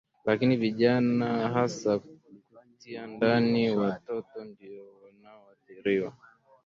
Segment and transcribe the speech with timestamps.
[0.25, 6.13] Lakini vijana hasakutia ndani watotondio wanaoathiriwa